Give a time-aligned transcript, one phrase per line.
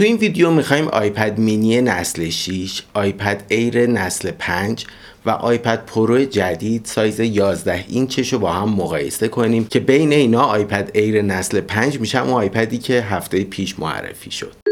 [0.00, 4.86] تو این ویدیو می‌خوایم آیپد مینی نسل 6 آیپد ایر نسل 5
[5.26, 10.42] و آیپد پرو جدید سایز 11 اینچش رو با هم مقایسه کنیم که بین اینا
[10.42, 14.69] آیپد ایر نسل 5 میشه اون آیپدی که هفته پیش معرفی شد.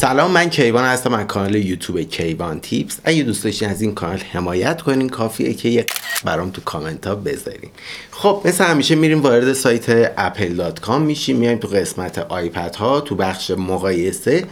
[0.00, 2.98] سلام من کیوان هستم از کانال یوتیوب کیوان تیپس.
[3.04, 5.92] اگه دوست داشتین از این کانال حمایت کنین کافیه که یک
[6.24, 7.70] برام تو کامنت ها بذارین.
[8.10, 13.50] خب مثل همیشه میریم وارد سایت apple.com میشیم میایم تو قسمت آیپد ها تو بخش
[13.50, 14.44] مقایسه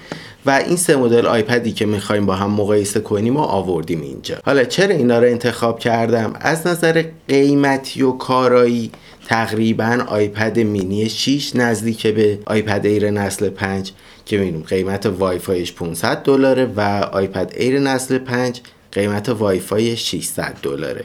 [0.46, 4.36] و این سه مدل آیپدی که می‌خوایم با هم مقایسه کنیم و آوردیم اینجا.
[4.44, 8.90] حالا چرا اینا رو انتخاب کردم؟ از نظر قیمتی و کارایی
[9.28, 13.92] تقریبا آیپد مینی 6 نزدیک به آیپد ایر نسل 5
[14.26, 16.80] که می‌بینیم قیمت وای فایش 500 دلاره و
[17.12, 18.60] آیپد ایر نسل 5
[18.92, 21.04] قیمت وای فای 600 دلاره.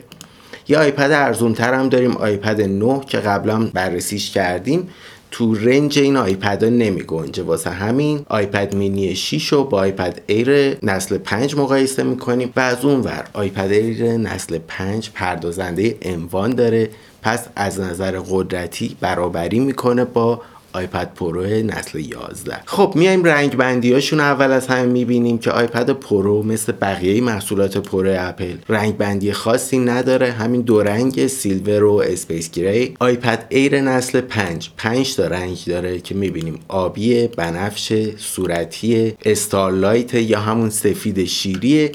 [0.68, 4.90] یه آیپد ارزون تر هم داریم آیپد 9 که قبلا بررسیش کردیم.
[5.32, 7.44] تو range این آیپد ها نمی گنجه.
[7.44, 12.86] واسه همین آیپد مینی 6 رو با آیپد ایر نسل 5 مقایسه می‌کنیم و از
[12.86, 16.90] اون ور آیپد ایر نسل 5 پردازنده M1 داره.
[17.22, 20.42] پس از نظر قدرتی برابری می‌کنه با
[20.74, 25.90] آیپد پرو نسل 11 خب میایم رنگ بندی هاشون اول از همه می‌بینیم که آیپد
[25.90, 28.56] پرو مثل بقیه محصولات پرو اپل.
[28.70, 32.94] رنگ بندی خاصی نداره همین دو رنگ silver و space gray.
[33.00, 36.60] آیپد ایر نسل 5 5 تا رنگ داره که می‌بینیم.
[36.68, 41.92] آبی بنفش صورتی starlight یا همون سفید شیریه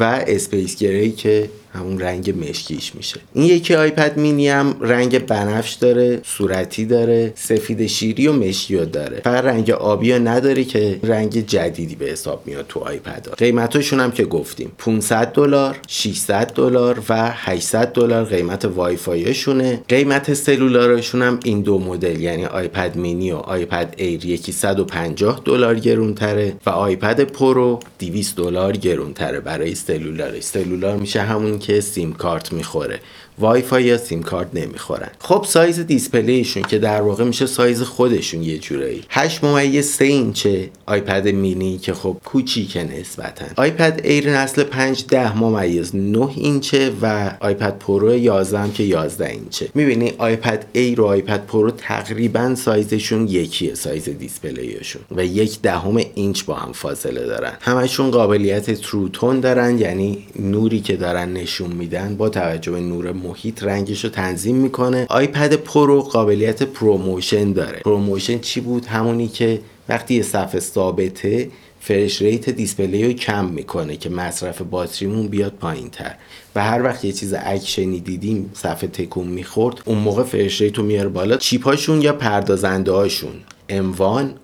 [0.00, 3.20] و space gray که همون رنگ مشکیش میشه.
[3.34, 9.20] این یکی آیپد مینی هم رنگ بنفش داره صورتی داره سفید شیری و مشکی داره.
[9.24, 13.34] فقط رنگ آبی ها نداره که رنگ جدیدی به حساب میاد تو آیپد ها.
[13.34, 14.72] قیمتاشون هم که گفتیم.
[14.78, 21.60] 500 دلار 600 دلار و 800 دلار قیمت وای فایشونه قیمت cellular شون هم این
[21.60, 27.80] دو مدل یعنی آیپد مینی و آیپد ایر یکی 150 دلار گرونتره و آیپد پرو
[27.98, 33.00] 200 دلار گرونتره برای cellular ش cellular میشه همون که سیم کارت می‌خوره.
[33.38, 35.10] وای فای یا سیم کارت نمی‌خورن.
[35.18, 39.04] خب سایز display شون که در واقع میشه سایز خودشون یه جورایی.
[39.10, 43.44] 8 ممیز 3 اینچه آیپد مینی که خب کوچیکه نسبتا.
[43.56, 49.26] آیپد ایر نسل 5 10 ممیز 9 اینچه و آیپد پرو 11 هم که 11
[49.26, 49.68] اینچه.
[49.74, 55.02] می‌بینی آیپد ایر و آیپد پرو تقریبا سایزشون یکیه سایز display شون.
[55.16, 57.52] و یک دهم اینچ با هم فاصله دارن.
[57.60, 63.12] همشون قابلیت True Tone دارن یعنی نوری که دارن نشون میدن با توجه به نور
[63.28, 65.06] محیط رنگش رو تنظیم می‌کنه.
[65.08, 67.78] آیپد پرو قابلیت ProMotion داره.
[67.78, 73.96] ProMotion چی بود؟ همونی که وقتی یه صفحه ثابته refresh rate display رو کم می‌کنه
[73.96, 76.14] که مصرف باتریمون بیاد پایین تر
[76.54, 80.84] و هر وقت یه چیز اکشنی دیدیم صفحه تکون می‌خورد اون موقع refresh rate رو
[80.84, 81.36] میاره بالا.
[81.36, 83.34] چیپاشون یا پردازنده هاشون
[83.68, 84.34] M1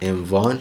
[0.00, 0.58] M1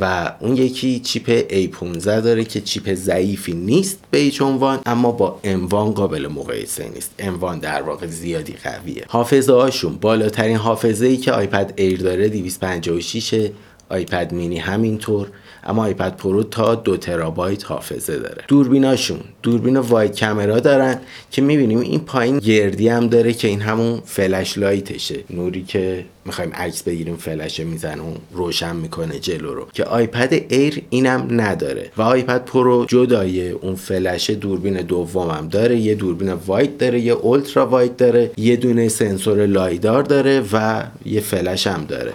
[0.00, 5.40] و اون یکی چیپ A15 داره که چیپ ضعیفی نیست به هیچ عنوان اما با
[5.44, 7.14] M1 قابل مقایسه نیست.
[7.18, 9.04] M1 در واقع زیادی قویه.
[9.08, 13.50] حافظه هاشون بالاترین حافظه ای که آیپد ایر داره 256
[13.88, 15.28] آیپد مینی همینطور.
[15.68, 18.44] اما آیپد پرو تا دو ترابایت حافظه داره.
[18.48, 24.00] دوربیناشون دوربین wide camera دارن که می‌بینیم این پایین گردی هم داره که این همون
[24.04, 25.16] flashlight شه.
[25.30, 29.66] نوری که می‌خوایم عکس بگیریم فلشه می‌زنه و روشن می‌کنه جلو رو.
[29.72, 31.90] که آیپد ایر اینم نداره.
[31.96, 35.76] و آیپد پرو جدای اون فلش دوربین دومم داره.
[35.76, 41.20] یه دوربین wide داره یه ultra wide داره یه دونه سنسور LiDAR داره و یه
[41.20, 42.12] فلش هم داره.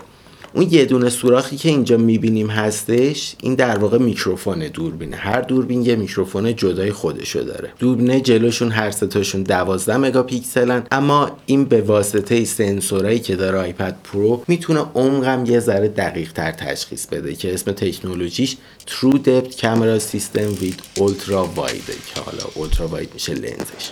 [0.56, 5.86] اون یه دونه سوراخی که اینجا می‌بینیم هستش این در واقع میکروفون دوربینه هر دوربین
[5.86, 7.72] یه میکروفون جدای خودشو داره.
[7.80, 10.84] دوربینه جلوشون هر ستاشون 12 مگاپیکسلن.
[10.91, 16.52] اما این به واسطه سنسورایی که داره آیپد پرو می‌تونه عمقم یه ذره دقیق تر
[16.52, 22.14] تشخیص بده که اسم تکنولوژیش True Depth Camera System with Ultra Wide.
[22.14, 23.91] که حالا Ultra Wide میشه لنزش.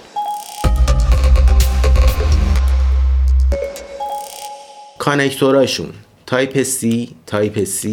[5.00, 5.90] connector اشون.
[6.32, 7.88] Type C Type C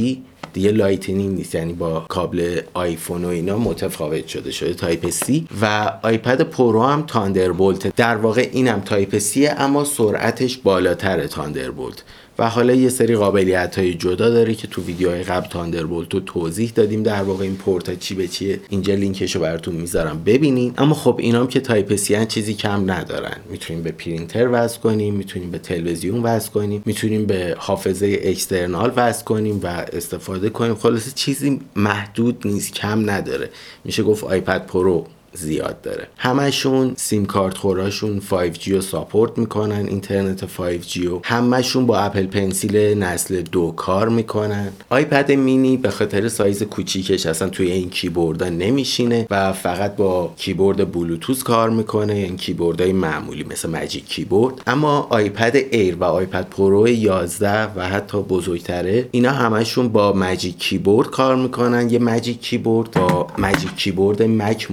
[0.52, 1.54] دیگه Lightning نیست.
[1.54, 5.40] یعنی با کابل آیفون و اینا متفاوت شده شده Type C.
[5.62, 7.96] و آیپد پرو هم Thunderbolt.
[7.96, 12.04] در واقع اینم Type C اما سرعتش بالاتر Thunderbolt.
[12.38, 16.72] و حالا یه سری قابلیت های جدا داره که تو ویدیوهای قبل Thunderbolt رو توضیح
[16.74, 18.60] دادیم در واقع این پورت چی به چیه.
[18.68, 23.36] اینجا لینکش رو براتون می‌ذارم ببینین اما خب اینام که Type C چیزی کم ندارن.
[23.50, 29.24] می‌تونیم به پرینتر وصل کنیم می‌تونیم به تلویزیون وصل کنیم می‌تونیم به حافظه external وصل
[29.24, 30.74] کنیم و استفاده کنیم.
[30.74, 33.50] خلاصه چیزی محدود نیست کم نداره.
[33.84, 36.06] میشه گفت آیپد پرو زیاد داره.
[36.16, 41.20] همشون سیم کارت خوراشون 5G رو support می‌کنن اینترنت 5G رو.
[41.24, 44.68] همشون با Apple Pencil نسل دو کار می‌کنن.
[44.90, 50.92] آیپد مینی به خاطر سایز کوچیکش اصلا توی این کیبوردا نمیشینه و فقط با کیبورد
[50.92, 54.54] بلوتوث کار می‌کنه این یعنی کیبوردهای معمولی مثل Magic Keyboard.
[54.66, 61.10] اما آیپد ایر و آیپد پرو 11 و حتی بزرگتره اینا همشون با Magic Keyboard
[61.10, 61.90] کار می‌کنن.
[61.90, 64.70] یه Magic Keyboard با Magic Keyboard مک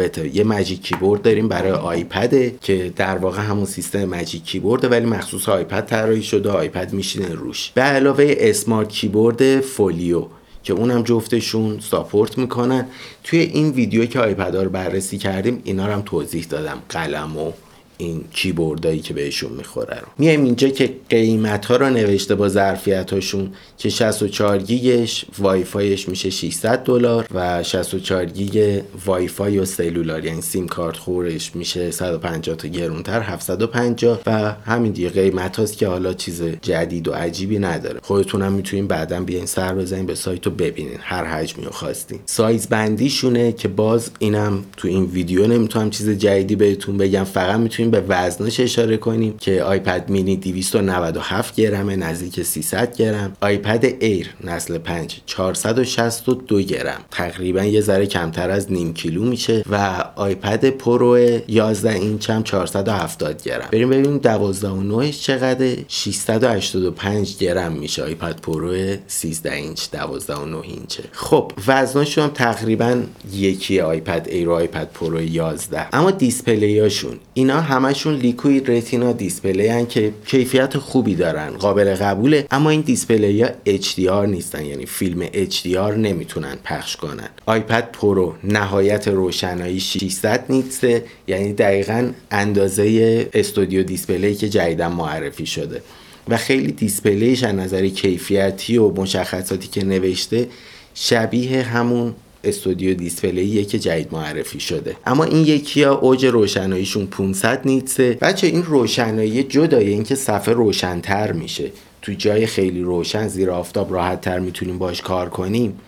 [0.00, 4.88] متفاوته یه Magic Keyboard داریم برای آیپده که در واقع همون سیستم Magic Keyboard ه
[4.88, 7.70] ولی مخصوص آیپد طراحی شده آیپد میشینه روش.
[7.74, 10.26] به علاوه Smart Keyboard Folio
[10.62, 12.86] که اونم جفتشون support می‌کنن.
[13.24, 16.78] توی این ویدیو که آیپد رو بررسی کردیم اینا رو هم توضیح دادم.
[16.88, 17.52] قلم و
[18.00, 20.06] این کیبوردایی که بهشون می‌خوره رو.
[20.18, 26.08] میایم اینجا که قیمت ها رو نوشته با ظرفیت هاشون که 64 گیگش وای فایش
[26.08, 31.90] میشه 600 دلار و 64 گیگ وای فای و Cellular یعنی سیم کارت خورش میشه
[31.90, 37.58] 150 تا گرونتر 750 و همین دیگه قیمت هاست که حالا چیز جدید و عجیبی
[37.58, 38.00] نداره.
[38.02, 42.18] خودتون هم می‌تونین بعدا بیاین سر بزنین به سایت رو ببینین هر حجمی رو خواستین.
[42.26, 47.89] سایز بندیشونه که باز اینم تو این ویدیو نمی‌تونم چیز جدیدی بهتون بگم فقط می‌تونین
[47.90, 53.36] به وزنش اشاره کنیم که آیپد مینی 297 گرمه نزدیک 300 گرم.
[53.40, 57.00] آیپد ایر نسل 5 462 گرم.
[57.10, 63.42] تقریبا یه ذره کمتر از نیم کیلو میشه و آیپد پرو 11 اینچ هم 470
[63.42, 63.68] گرم.
[63.72, 68.02] بریم ببینیم 12 و 9 چقدر 685 گرم میشه.
[68.02, 73.02] آیپد پرو 13 اینچ 12 و 9 اینچه خب وزنش هم تقریبا
[73.32, 79.66] یکی آیپد ایر و آیپد پرو 11 اما display اشون اینا همشون Liquid Retina display
[79.66, 85.26] هن که کیفیت خوبی دارن قابل قبوله اما این display ها HDR نیستن یعنی فیلم
[85.26, 87.28] HDR نمی‌تونن پخش کنن.
[87.46, 95.46] آیپد پرو نهایت روشنایی 600 nits ه یعنی دقیقا اندازه Studio Display که جدیدا معرفی
[95.46, 95.82] شده.
[96.28, 100.48] و خیلی دیسپلیش از نظر کیفیتی و مشخصاتی که نوشته
[100.94, 102.14] شبیه همون
[102.44, 104.96] استودیو دیسپلیه که جدید معرفی شده.
[105.06, 108.12] اما این یکی ها اوج روشناییشون 500 نیتسه.
[108.12, 111.70] بچه این روشنایی جدای اینکه صفحه روشنتر میشه.
[112.02, 115.80] تو جای خیلی روشن زیر آفتاب راحت تر می‌تونیم باش کار کنیم.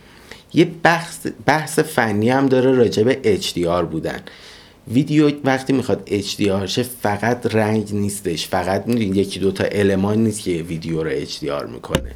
[0.54, 4.20] یه بحث, بحث فنی هم داره راجع به HDR بودن.
[4.92, 8.46] ویدیو وقتی می‌خواد HDR شه فقط رنگ نیستش.
[8.46, 12.14] فقط می‌دونید یکی دوتا المان نیست که ویدیو رو HDR می‌کنه.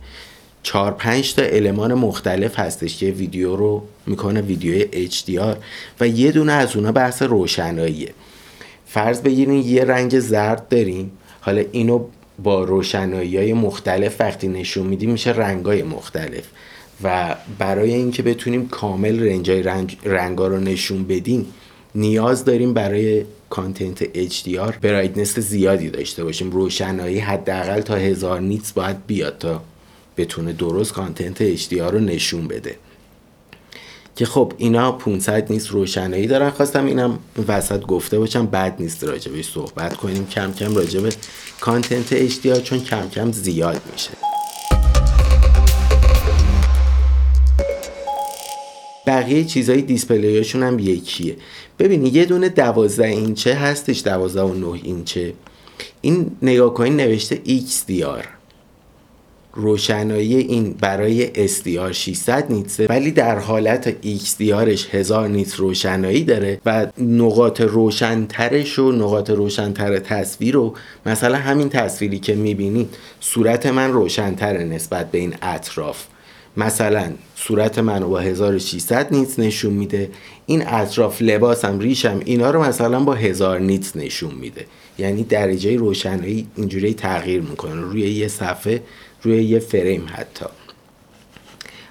[0.67, 5.57] چهار پنج تا المان مختلف هستش که ویدیو رو می‌کنه ویدیو HDR
[6.01, 8.15] و یه دونه از اونا بحث روشناییه.
[8.87, 11.11] فرض بگیرین یه رنگ زرد داریم
[11.41, 12.05] حالا اینو
[12.43, 16.45] با روشنایی های مختلف وقتی نشون میدیم میشه رنگ های مختلف
[17.03, 21.47] و برای اینکه بتونیم کامل رنج های رنگ رنگا رو نشون بدیم
[21.95, 26.51] نیاز داریم برای کانتنت HDR برایتنس زیادی داشته باشیم.
[26.51, 29.63] روشنایی حداقل تا هزار نیتس باید بیاد تا
[30.17, 32.77] بتونه درست کانتنت HDR رو نشون بده.
[34.17, 36.51] که خب اینا 500 نیست روشنایی دارن.
[36.51, 37.19] خواستم اینم
[37.49, 40.27] وسط گفته باشم بد نیست راجبش صحبت کنیم.
[40.27, 41.13] کم کم راجب
[41.61, 44.11] کانتنت HDR چون کم کم زیاد میشه.
[49.07, 51.37] بقیه چیزهای دیسپلیاشون هم یکیه.
[51.79, 55.35] ببینید یه دونه 12 اینچه هستش 12 و 9 اینچه.
[56.01, 58.36] این نگاه کنین نوشته XDR
[59.57, 66.87] روشنایی این برای SDR 600 نیتسه ولی در حالت XDRش 1000 نیت روشنایی داره و
[66.99, 70.75] نقاط روشنترش و نقاط روشنتر تصویر رو
[71.07, 72.89] مثلا همین تصویری که می‌بینید
[73.21, 76.05] صورت من روشنتره نسبت به این اطراف.
[76.57, 80.11] مثلا صورت من با 1600 نیتس نشون میده
[80.47, 84.67] این اطراف لباسم ریشم اینا رو مثلا با 1000 نیتس نشون میده.
[84.99, 87.81] یعنی درجه روشنایی اینجوری تغییر می‌کنه.
[87.81, 88.83] روی یه صفحه
[89.27, 90.47] روی یه فریم حتی.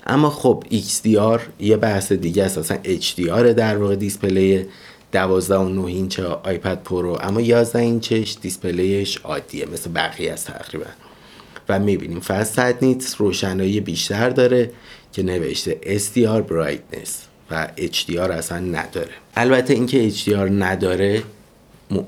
[0.08, 2.58] اما خب XDR یه بحث دیگه است.
[2.58, 4.66] اصلا HDR در واقع display
[5.12, 10.48] 12 و 9 اینچ آیپد پرو اما 11 اینچش display ش عادیه مثل بقیه است
[10.48, 10.86] تقریبا.
[11.70, 14.72] و می‌بینیم فست nits روشنایی بیشتر داره
[15.13, 17.10] که نوشته SDR brightness
[17.51, 19.13] و HDR اصلا نداره.
[19.36, 21.24] البته اینکه HDR نداره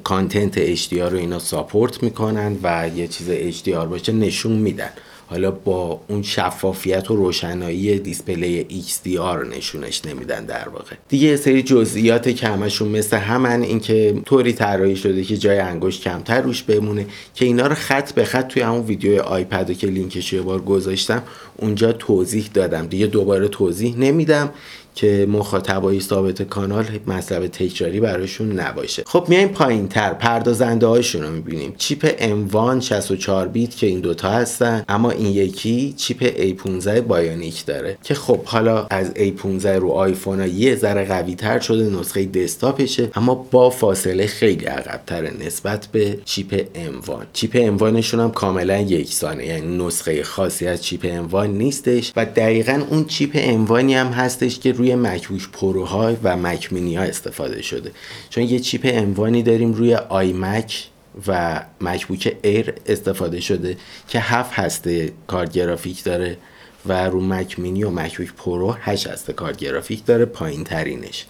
[0.04, 4.90] content HDR رو اینا support می‌کنن و یه چیز HDR باشه نشون میدن.
[5.30, 10.96] حالا با اون شفافیت و روشنایی display XDR نشونش نمیدن در واقع.
[11.10, 16.42] دیگه سری جزئیات که همشون مثل همن اینکه طوری طراحی شده که جای انگشت کمتر
[16.42, 20.42] روش بمونه که اینا رو خط به خط توی همون ویدیو آیپد که لینکش یه
[20.42, 21.24] بار گذاشتم
[21.58, 22.88] اونجا توضیح دادم.
[22.88, 24.50] دیگه دوباره توضیح نمیدم.
[24.98, 29.04] که مخاطبای ثابت کانال مطلب تکراری براشون نباشه.
[29.06, 31.74] خب میایم پایین تر پردازنده هاشون رو می‌بینیم.
[31.78, 37.98] چیپ M1 64 بیت که این دوتا هستن اما این یکی چیپ A15 بایونیک داره.
[38.04, 42.85] که خب حالا از A15 رو آیفون ها یه ذره قوی تر شده نسخه desktop
[42.85, 48.78] شه اما با فاصله خیلی عقب تره نسبت به چیپ M1 چیپ M1 هم کاملا
[48.78, 53.34] یکسانه یعنی نسخه خاصی از چیپ M1 نیستش و دقیقا اون چیپ
[53.68, 57.92] M1 هم هستش که روی مکبوک پروها و مک مینی ها استفاده شده.
[58.30, 60.88] چون یه چیپ M1 داریم روی آی مک
[61.28, 63.78] و مکبوک ایر استفاده شده
[64.08, 66.38] که هفت هسته کارت گرافیک داره
[66.86, 71.26] و رو مک مینی و مکبوک پرو 8 هسته کارت گرافیک داره پایین ترینش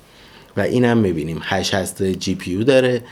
[0.57, 1.39] و اینم می‌بینیم.
[1.43, 3.03] 8 هسته GP داره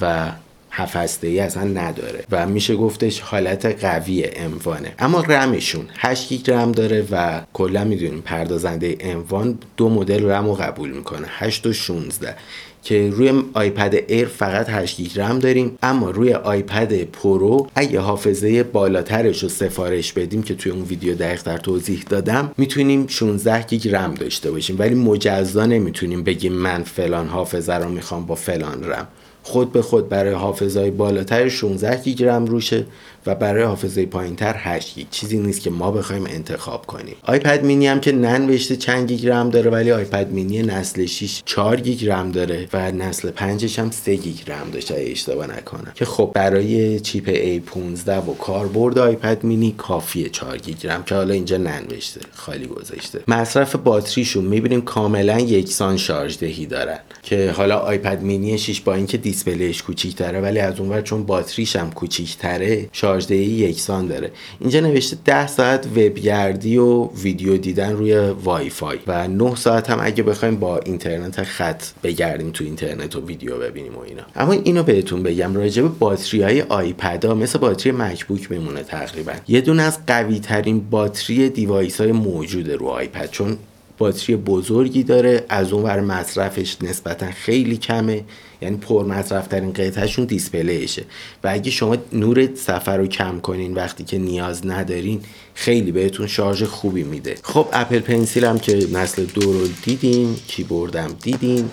[0.00, 0.32] و
[0.76, 2.24] هفت هسته ای اصلا نداره.
[2.30, 7.84] و میشه گفتش حالت قوی M1 ه اما رمشون 8 گیگ رم داره و کلا
[7.84, 11.26] می‌دونیم پردازنده M1 دو مدل رم رو قبول می‌کنه.
[11.30, 12.36] 8 و 16
[12.82, 15.78] که روی آیپد ایر فقط 8 گیگ رم داریم.
[15.82, 21.42] اما روی آیپد پرو اگه حافظه بالاترش رو سفارش بدیم که توی اون ویدیو دقیق
[21.42, 24.78] در توضیح دادم می‌تونیم 16 گیگ رم داشته باشیم.
[24.78, 29.06] ولی مجزا نمی‌تونیم بگیم من فلان حافظه رو می‌خوام با فلان رم.
[29.46, 32.84] خود به خود برای حافظه بالاتر 16 گیگ رم روشه.
[33.26, 37.14] و برای حافظه پایینتر 8 گیگ چیزی نیست که ما بخوایم انتخاب کنیم.
[37.22, 41.80] آیپد مینی هم که ننوشته چند گیگ رم داره ولی آیپد مینی نسل 6 4
[41.80, 45.92] گیگ رم داره و نسل 5 هم 3 گیگ رم داشته اشتباه نکنم.
[45.94, 51.34] که خب برای چیپ A15 و کاربرد آیپد مینی کافیه 4 گیگ رم که حالا
[51.34, 53.20] اینجا ننوشته خالی گذاشته.
[53.28, 56.98] مصرف باتریشون می‌بینیم کاملا یکسان شارژ دهی دارن.
[57.22, 61.76] که حالا آیپد مینی 6 با اینکه display ش کوچیک‌تره ولی از اونور چون باتریش
[61.76, 62.88] هم کوچیک‌تره
[63.20, 64.30] شارژدهی یکسان داره.
[64.60, 69.98] اینجا نوشته 10 ساعت وبگردی و ویدیو دیدن روی وای فای و 9 ساعت هم
[70.02, 74.22] اگه بخوایم با اینترنت خط بگردیم تو اینترنت و ویدیو ببینیم و اینا.
[74.36, 79.32] اما اینو بهتون بگم راجع به باتری های آیپد ها مثل باتری مکبوک میمونه تقریبا.
[79.48, 83.56] یه دونه از قوی ترین باتری device های موجوده رو آیپد چون
[83.98, 88.24] باتری بزرگی داره از اون ور مصرفش نسبتا خیلی کمه.
[88.60, 91.04] یعنی پر مصرف ترین قطعهشون display شه.
[91.44, 95.20] و اگه شما نور صفحه رو کم کنین وقتی که نیاز ندارین
[95.54, 97.34] خیلی بهتون شارژ خوبی میده.
[97.42, 101.70] خب اپل پنسیل هم که نسل دو رو دیدین کیبوردم دیدین.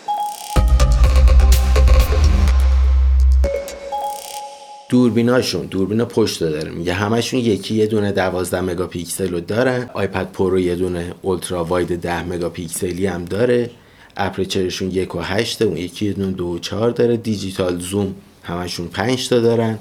[4.89, 6.71] دوربیناشون دوربین پشت داره.
[6.71, 9.89] میگه همشون یکی یه دونه 12 مگاپیکسل رو دارن.
[9.93, 13.69] آیپد پرو یه دونه ultra wide 10 مگاپیکسلی هم داره.
[14.17, 17.17] aperture شون یک و هشته اون یکی دونه دو و چهار داره.
[17.17, 19.79] digital zoom همشون پنج تا دارن.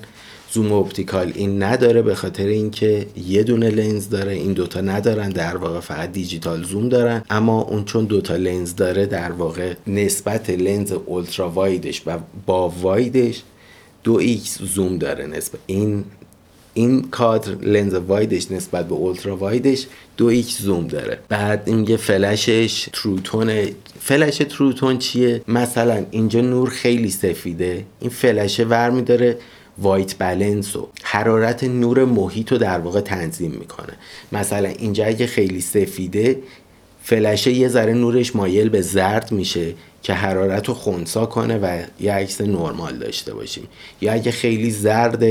[0.53, 4.33] zoom optical این نداره به خاطر اینکه یه دونه لنز داره.
[4.33, 7.23] این دوتا ندارن در واقع فقط digital zoom دارن.
[7.31, 12.69] اما اون چون دوتا لنز داره در واقع نسبت لنز ultra wide ش و با
[12.69, 13.43] wide ش
[14.05, 15.61] دو x زوم داره نسبت.
[15.67, 16.05] این
[16.75, 21.19] این کادر لنز wide ش نسبت به ultra wide ش دو x زوم داره.
[21.29, 23.67] بعد میگه فلشش True Tone
[24.01, 27.85] فلش True Tone چیه؟ مثلا اینجا نور خیلی سفیده.
[28.01, 29.39] این فلشه ور میداره
[29.79, 33.93] white balance و حرارت نور محیط رو در واقع تنظیم می‌کنه.
[34.33, 36.39] مثلا اینجا اگه خیلی سفیده
[37.03, 39.75] فلشه یه ذره نورش مایل به زرد میشه.
[40.03, 43.69] که حرارت رو خونسا کنه و یه عکس نرمال داشته باشیم.
[44.01, 45.25] یا اگه خیلی زرد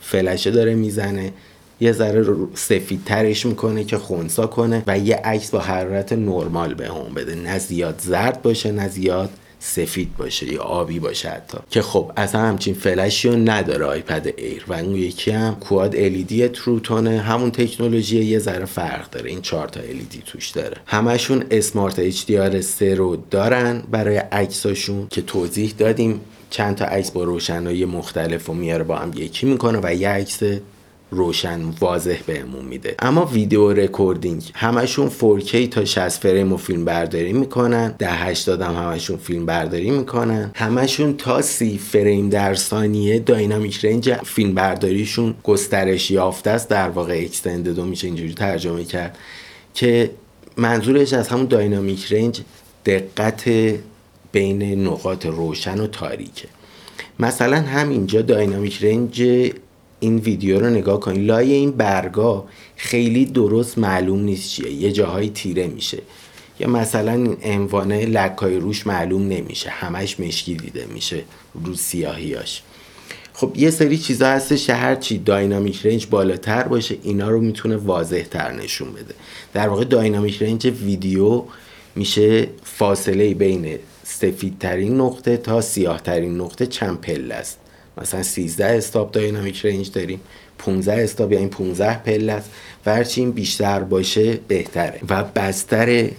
[0.00, 1.32] فلشه داره می‌زنه
[1.80, 6.88] یه ذره سفید ترش می‌کنه که خونسا کنه و یه عکس با حرارت نرمال به
[6.88, 7.34] هم بده.
[7.34, 9.30] نه زیاد زرد باشه نه زیاد
[9.62, 11.58] سفید باشه یا آبی باشه حتی.
[11.70, 14.64] که خب اصلا همچین فلشی رو نداره آیپد ایر.
[14.68, 17.20] و اون یکی هم کواد الیدی تروتونه.
[17.20, 19.30] همون تکنولوژی یه ذره فرق داره.
[19.30, 20.76] این چهار تا الیدی توش داره.
[20.86, 26.20] همشون اسمارت اچ دی آر 3 رو دارن برای عکساشون که توضیح دادیم.
[26.50, 30.42] چند تا عکس با روشنایی مختلف و میاره با هم یکی می‌کنه و یه عکس
[31.10, 32.94] روشن واضح بهمون میده.
[32.98, 37.94] اما video recording همشون 4K تا 60 فریم و فیلم برداری می‌کنن.
[37.98, 40.50] ده 80 هم همشون فیلم برداری می‌کنن.
[40.54, 46.68] همشون تا 30 فریم در ثانیه dynamic range فیلم برداریشون گسترش یافته است.
[46.68, 49.18] در واقع extended میشه اینجوری ترجمه کرد
[49.74, 50.10] که
[50.56, 52.40] منظورش از همون dynamic range
[52.86, 53.44] دقت
[54.32, 56.48] بین نقاط روشن و تاریکه.
[57.18, 59.22] مثلا همینجا داینامیک رنج
[60.00, 62.44] این ویدیو رو نگاه کنید لای این برگا
[62.76, 64.70] خیلی درست معلوم نیست چیه.
[64.70, 65.98] یه جاهای تیره میشه.
[66.60, 69.70] یا مثلا این انوانه لکای روش معلوم نمیشه.
[69.70, 71.22] همش مشکی دیده میشه
[71.64, 72.62] رو سیاهیاش.
[73.32, 78.22] خب یه سری چیزا هستش هر چی داینامیک رنج بالاتر باشه اینا رو می‌تونه واضح
[78.22, 79.14] تر نشون بده.
[79.52, 81.42] در واقع داینامیک رنج ویدیو
[81.96, 87.59] میشه فاصله بین سفیدترین نقطه تا سیاهترین نقطه چند پله است.
[88.00, 90.20] مثلا 13 استاپ داینامیک رنج داریم.
[90.58, 92.50] 15 استاپ یعنی 15 پله است
[92.86, 95.00] و هرچی این بیشتر باشه بهتره.
[95.08, 96.10] و بستر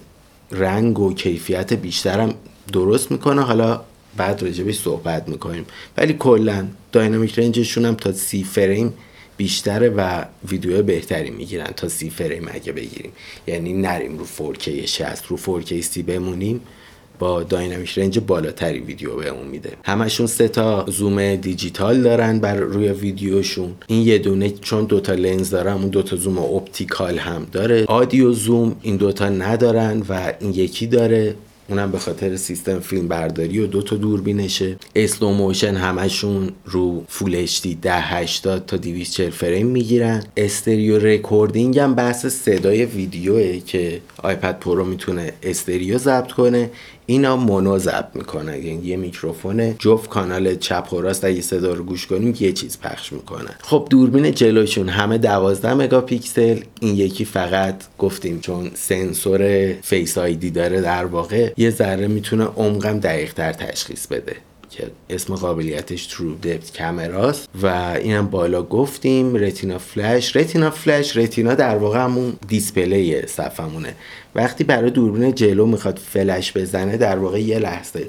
[0.51, 2.33] رنگ و کیفیت بیشترم
[2.73, 3.41] درست می‌کنه.
[3.41, 3.81] حالا
[4.17, 5.65] بعد راجبش صحبت می‌کنیم.
[5.97, 8.93] ولی کلا داینامیک رنجشون هم تا سی فریم
[9.38, 13.11] بیشتره و ویدیو بهتری می‌گیرن تا سی فریم اگه بگیریم.
[13.47, 16.61] یعنی نریم رو 4K 60 رو 4K 30 بمونیم.
[17.21, 19.69] با dynamic range بالاتری ویدیو بهمون میده.
[19.83, 23.71] همشون سه تا زوم دیجیتال دارن بر روی ویدیوشون.
[23.87, 27.85] این یه دونه چون دوتا لنز داره اون دوتا zoom optical هم داره.
[27.86, 31.35] audio zoom این دوتا ندارن و این یکی داره.
[31.69, 34.75] اونم به خاطر سیستم فیلم برداری و دو تا دوربینشه.
[34.95, 40.23] slow motion همشون رو Full HD 1080 تا 240 فریم می‌گیرن.
[40.38, 46.69] stereo recording هم بحث صدای ویدیوه که آیپد پرو می‌تونه stereo ضبط کنه.
[47.12, 48.60] اینا mono ضبط می‌کنه.
[48.60, 52.80] یعنی یه میکروفون جفت کانال چپ و راست اگه صدا رو گوش کنیم یه چیز
[52.80, 53.50] پخش می‌کنه.
[53.62, 56.60] خب دوربین جلوشون همه 12 مگاپیکسل.
[56.80, 63.00] این یکی فقط گفتیم چون سنسور Face ID داره در واقع یه ذره می‌تونه عمقم
[63.00, 64.36] دقیق تر تشخیص بده.
[64.71, 67.67] که اسم قابلیتش TrueDepth camera ست و
[68.01, 73.95] اینم بالا گفتیم Retina flash Retina flash Retina در واقع همون display صفحمونه
[74.35, 78.07] وقتی برای دوربین جلو می‌خواد فلش بزنه در واقع یه لحظه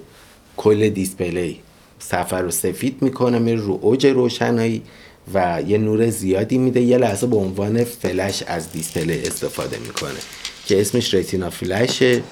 [0.57, 1.61] کل display
[1.99, 4.83] صفحه رو سفید می‌کنه میره رو اوج روشنایی
[5.35, 6.81] و یه نور زیادی میده.
[6.81, 10.21] یه لحظه به عنوان فلش از display استفاده می‌کنه
[10.67, 12.23] که اسمش Retina Flash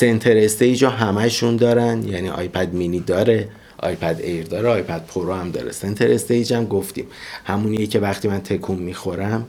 [0.00, 2.08] ه Center Stage ها همشون دارن.
[2.08, 5.72] یعنی iPad Mini داره iPad Air داره iPad Pro هم داره.
[5.72, 7.06] Center Stage هم گفتیم.
[7.44, 9.46] همونیه که وقتی من تکون می‌خورم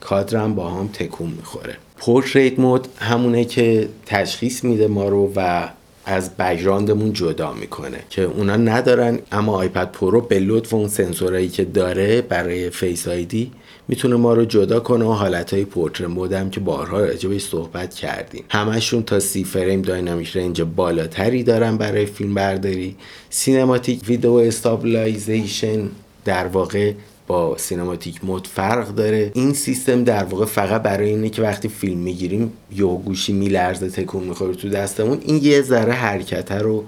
[0.00, 1.76] کادرم با هم تکون می‌خوره.
[1.96, 5.68] portrait mode همونه که تشخیص میده ما رو و
[6.04, 11.48] از background مون جدا می‌کنه که اونا ندارن اما iPad Pro به لطف اون سنسورایی
[11.48, 13.52] که داره برای Face ID
[13.88, 18.44] می‌تونه ما رو جدا کنه و حالتهای portrait mode م که بارها راجبش صحبت کردیم.
[18.48, 22.96] همشون تا سی فریم dynamic range بالاتری دارن برای فیلم برداری.
[23.30, 25.88] cinematic video stabilization
[26.24, 26.92] در واقع
[27.26, 29.30] با cinematic mode فرق داره.
[29.34, 34.24] این سیستم در واقع فقط برای اینه که وقتی فیلم می‌گیریم یا گوشی میلرزه تکون
[34.24, 35.18] می‌خوره تو دستمون.
[35.22, 36.84] این یه ذره حرکته رو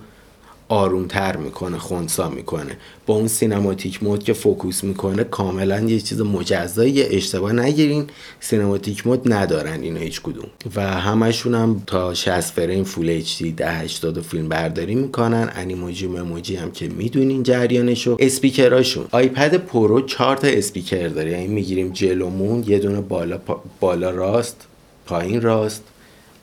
[0.68, 2.76] آرومتر می‌کنه خونسا می‌کنه.
[3.06, 8.06] با اون cinematic mode که focus می‌کنه کاملا یه چیز مجزایی اشتباه نگیرین.
[8.40, 10.46] cinematic mode ندارن اینا هیچ کدوم.
[10.76, 15.50] و همشون هم تا 60 فریم Full HD 1080 فیلم برداری می‌کنن.
[15.54, 18.16] Animoji Memoji هم که می‌دونین جریانشو.
[18.20, 19.06] speaker اشون.
[19.10, 21.30] iPad Pro 4 تا اسپیکر داره.
[21.30, 23.38] یعنی می‌گیریم جلومون یه دونه بالا
[23.80, 24.66] بالا راست
[25.06, 25.82] پایین راست.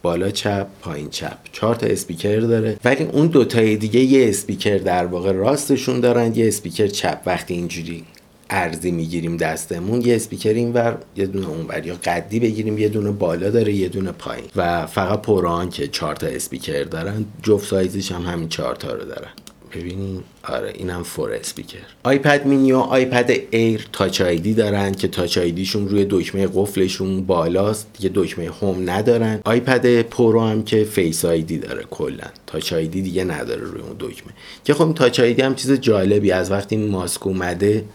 [0.05, 1.37] بالا چپ پایین چپ.
[1.51, 2.77] چهار تا اسپیکر داره.
[2.85, 7.21] ولی اون دوتای دیگه یه اسپیکر در واقع راستشون دارن یه اسپیکر چپ.
[7.25, 8.03] وقتی اینجوری
[8.49, 13.49] عرضی می‌گیریم دستمون یه اسپیکر اینور یه دونه اونور یا قدی بگیریم یه دونه بالا
[13.49, 14.45] داره یه دونه پایین.
[14.55, 17.25] و فقط Pro ان که چهار تا اسپیکر دارن.
[17.43, 19.31] جفت سایزش هم همین چهار تا رو دارن.
[19.75, 25.37] ببینین آره اینم four speaker iPad Mini و iPad Air Touch ID دارن که Touch
[25.37, 27.87] ID شون روی دکمه قفلشون بالاست.
[27.97, 29.39] دیگه دکمه home ندارن.
[29.45, 32.27] iPad Pro هم که Face ID داره کلا.
[32.47, 34.33] Touch ID دیگه نداره روی اون دکمه.
[34.63, 36.31] که خب Touch ID هم چیز جالبی.
[36.31, 37.85] از وقتی ماسک اومده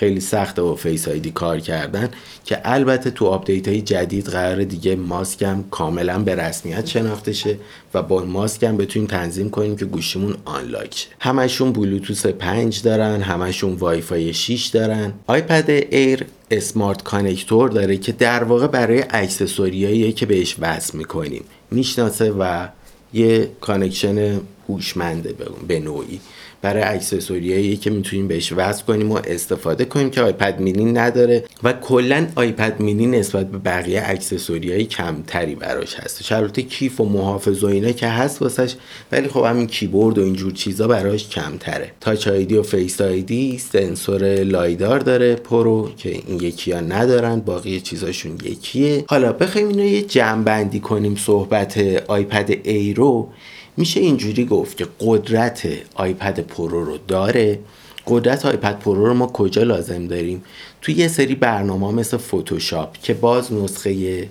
[0.00, 2.08] خیلی سخته با Face ID کار کردن
[2.44, 7.56] که البته تو update های جدید قراره دیگه ماسکم کاملا به رسمیت شناخته شه
[7.94, 11.08] و با ماسکم بتونیم تنظیم کنیم که گوشیمون unlock شه.
[11.20, 15.12] همشون Bluetooth 5 دارن همشون وای فای 6 دارن.
[15.26, 21.44] iPad Air Smart Connector داره که در واقع برای accessory هایی که بهش وصل می‌کنیم.
[21.70, 22.68] می‌شناسه و
[23.12, 25.34] یه connection هوشمنده
[25.68, 26.20] به نوعی.
[26.62, 31.44] برای accessory هایی که می‌تونیم بهش وصل کنیم و استفاده کنیم که iPad Mini نداره
[31.62, 36.22] و کلا iPad Mini نسبت به بقیه accessory های کمتری براش هست.
[36.22, 38.74] شرط کیف و محافظ و اینا که هست واسش
[39.12, 41.92] ولی خب همین کیبورد و اینجور چیزا براش کمتره.
[42.00, 47.80] Touch ID و Face ID سنسور LiDAR داره Pro که این یکی ها ندارن باقی
[47.80, 49.04] چیزاشون یکیه.
[49.08, 53.28] حالا بخوایم اینو یه جمع بندی کنیم صحبت iPad Air و
[53.76, 57.58] میشه اینجوری گفت که قدرت iPad Pro رو داره.
[58.06, 60.42] قدرت iPad Pro رو ما کجا لازم داریم؟
[60.82, 64.28] توی یه سری برنامه مثل فوتوشاپ که باز نسخه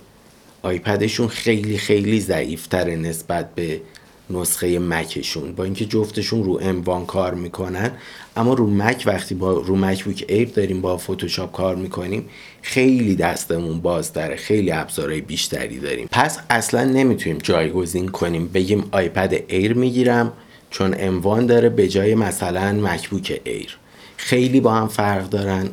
[0.61, 3.81] iPad شون خیلی خیلی ضعیفتره نسبت به
[4.29, 5.51] نسخه Mac شون.
[5.51, 7.91] با اینکه جفتشون رو M1 کار می‌کنن
[8.37, 12.29] اما رو Mac وقتی با رو Mac Air داریم با فتوشاپ کار می‌کنیم
[12.61, 16.07] خیلی دستمون باز داره خیلی ابزارهای بیشتری داریم.
[16.11, 18.47] پس اصلا نمی‌تونیم جایگزین کنیم.
[18.47, 20.33] بگیم iPad Air می‌گیرم
[20.69, 23.77] چون M1 داره به جای مثلا MacBook Air
[24.17, 25.69] خیلی با هم فرق دارن.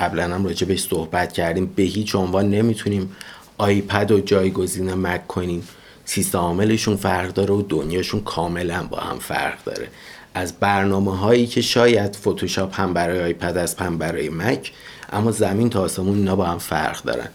[0.00, 1.66] قبلا هم راجع بهش صحبت کردیم.
[1.76, 3.16] به هیچ عنوان نمی‌تونیم
[3.58, 5.68] iPad و جایگزین Mac کنیم.
[6.10, 9.88] سیستم عاملشون فرق داره و دنیاشون کاملا با هم فرق داره.
[10.34, 14.72] از برنامه هایی که شاید فتوشاپ هم برای iPad هست هم برای Mac
[15.12, 17.28] اما زمین تا آسمون اینا با هم فرق دارن.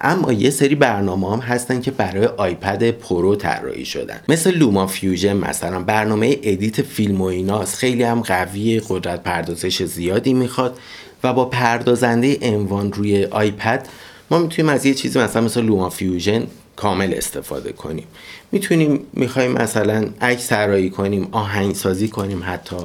[0.00, 4.20] اما یه سری برنامه هم هستن که برای iPad Pro طراحی شدن.
[4.28, 7.76] مثل LumaFusion مثلا برنامه edit فیلم و ایناست.
[7.76, 10.78] خیلی هم قوی قدرت پردازش زیادی می‌خواد
[11.24, 13.88] و با پردازنده M1 روی iPad
[14.30, 16.46] ما می‌تونیم از یه چیزی مثلا مثل LumaFusion
[16.78, 18.06] کامل استفاده کنیم.
[18.52, 22.76] می‌تونیم می‌خوایم مثلا عکس طراحی کنیم آهنگسازی کنیم حتی.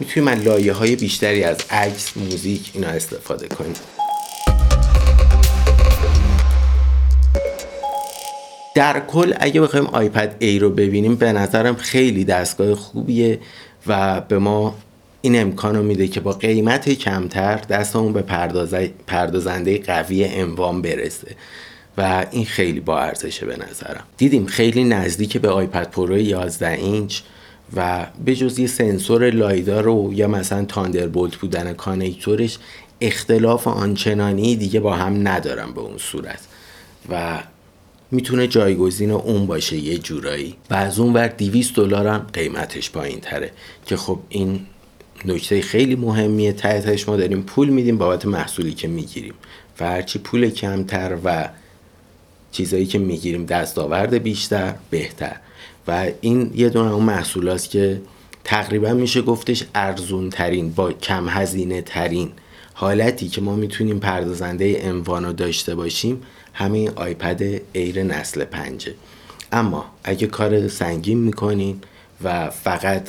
[0.00, 3.74] می‌تونیم از لایه های بیشتری از عکس موزیک اینا استفاده کنیم.
[8.74, 13.38] در کل اگه بخوایم iPad Air رو ببینیم به نظرم خیلی دستگاه خوبیه
[13.86, 14.74] و به ما
[15.22, 18.22] این امکان رو میده که با قیمت کمتر دستمون به
[19.06, 21.36] پردازنده قوی انوام برسه.
[21.98, 24.04] و این خیلی با ارزشه به نظرم.
[24.16, 27.20] دیدیم خیلی نزدیک به iPad Pro 11 اینچ
[27.76, 32.58] و به جز یه سنسور LiDAR و یا مثلا Thunderbolt بودن connector ش
[33.00, 36.40] اختلاف آنچنانی دیگه با هم ندارن به اون صورت.
[37.10, 37.38] و
[38.10, 40.56] می‌تونه جایگزین اون باشه یه جورایی.
[40.70, 43.50] و از اون ور 200 دلار هم قیمتش پایین تره.
[43.86, 44.60] که خب این
[45.24, 46.52] نکته خیلی مهمیه.
[46.52, 49.34] تحتش ما داریم پول میدیم بابت محصولی که می‌گیریم.
[49.80, 51.48] و هرچی پول کمتر و
[52.52, 55.36] چیزایی که می‌گیریم دستاورد بیشتر بهتر.
[55.88, 58.00] و این یه دونه اون محصولاست که
[58.44, 62.30] تقریبا میشه گفتش ارزون ترین با کم هزینه ترین
[62.74, 66.22] حالتی که ما می‌تونیم پردازنده اموانو داشته باشیم
[66.54, 68.94] همین آیپد ایر نسل پنجه.
[69.52, 71.80] اما اگه کار سنگین می‌کنین
[72.24, 73.08] و فقط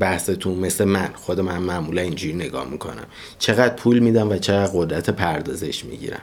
[0.00, 3.06] بحثتون مثل من خود من معمولا اینجوری نگاه می‌کنم.
[3.38, 6.22] چقدر پول میدم و چقدر قدرت پردازش می‌گیرم.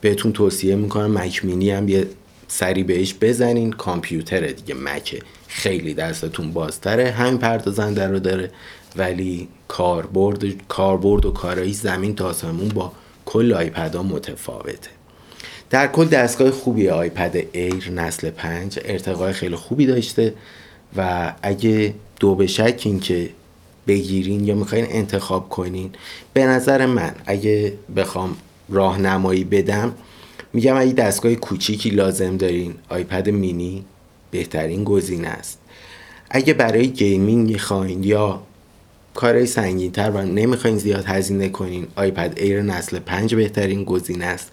[0.00, 2.06] بهتون توصیه می‌کنم مک مینی هم یه
[2.48, 3.72] سری بهش بزنین.
[3.72, 7.10] کامپیوتر دیگه مکه خیلی دستتون بازتره.
[7.10, 8.50] همین پردازنده رو داره.
[8.96, 12.92] ولی کاربرد کاربرد و کارایی زمین تا آسمون با
[13.24, 14.90] کل آیپد ها متفاوته.
[15.70, 20.34] در کل دستگاه خوبی iPad Air نسل 5 ارتقای خیلی خوبی داشته
[20.96, 23.30] و اگه دو به شک این که
[23.86, 25.90] بگیرین یا می‌خواین انتخاب کنین
[26.32, 28.36] به نظر من اگه بخوام
[28.68, 29.94] راهنمایی بدم
[30.52, 33.84] میگم اگه دستگاه کوچیکی لازم دارین iPad mini
[34.30, 35.58] بهترین گزینه است.
[36.30, 38.42] اگه برای gaming می‌خواین یا
[39.14, 44.52] کارهای سنگین تر و نمی‌خواین زیاد هزینه کنین iPad Air نسل 5 بهترین گزینه است.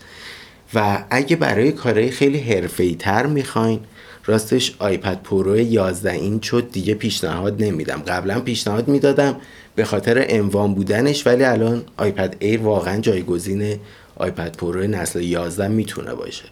[0.73, 3.79] و اگه برای کارهای خیلی حرفه‌ای تر می‌خواین
[4.25, 8.01] راستش iPad Pro 11 اینچ شد دیگه پیشنهاد نمیدم.
[8.07, 9.35] قبلا پیشنهاد می‌دادم
[9.75, 13.79] به خاطر all-in-one بودنش ولی الان iPad Air واقعا جایگزین
[14.15, 16.45] iPad Pro نسل 11 می‌تونه باشه.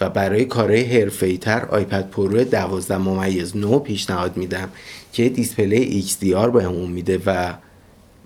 [0.00, 4.68] و برای کارهای حرفه‌ای تر iPad Pro 12 ممیز 9 پیشنهاد میدم
[5.12, 7.54] که display XDR بهمون میده و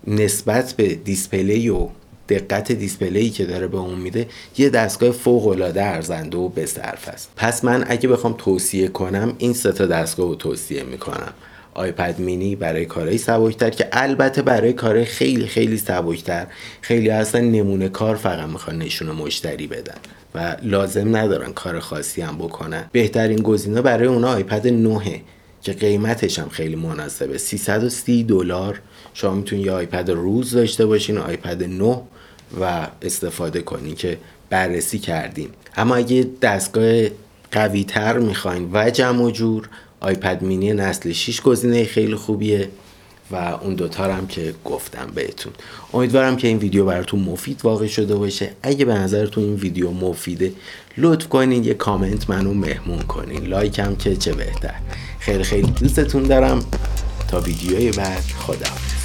[0.06, 1.88] نسبت به display و
[2.28, 7.30] دقت دیسپلی که داره به اون میده یه دستگاه فوق العاده ارزنده و بصرف است.
[7.36, 11.32] پس من اگه بخوام توصیه کنم این سه تا دستگاه رو توصیه می‌کنم.
[11.76, 16.46] آیپد مینی برای کارهای سبکتر که البته برای کارهای خیلی خیلی سبکتر.
[16.80, 19.94] خیلی اصلا نمونه کار فقط می‌خوان نشون مشتری بدن
[20.34, 22.84] و لازم ندارن کار خاصی هم بکنن.
[22.92, 25.20] بهترین گزینه برای اونا آیپد 9
[25.62, 27.38] که قیمتش هم خیلی مناسبه.
[27.38, 28.80] 330 دلار.
[29.14, 32.00] شما می‌تونید یه iPad روز داشته باشین iPad 9
[32.60, 34.18] و استفاده کنین که
[34.50, 37.08] بررسی کردیم اما اگه دستگاه
[37.52, 39.68] قوی تر می‌خواین و جمع و جور
[40.00, 42.68] iPad mini نسل 6 گزینه خیلی خوبیه
[43.30, 45.52] و اون دوتا هم که گفتم بهتون.
[45.94, 48.50] امیدوارم که این ویدیو براتون مفید واقع شده باشه.
[48.62, 50.52] اگه به نظرتون این ویدیو مفیده
[50.98, 53.44] لطف کنین یه کامنت منو مهمون کنین.
[53.44, 54.74] like هم که چه بهتر.
[55.20, 56.64] خیلی خیلی دوستتون دارم.
[57.28, 58.95] تا ویدیوی بعد خدا